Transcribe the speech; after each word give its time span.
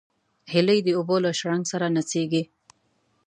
هیلۍ 0.53 0.79
د 0.83 0.87
اوبو 0.97 1.15
له 1.25 1.31
شرنګ 1.39 1.63
سره 1.71 1.85
نڅېږي 1.95 2.43